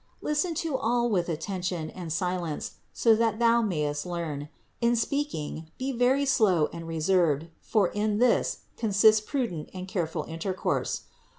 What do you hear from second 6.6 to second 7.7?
and reserved,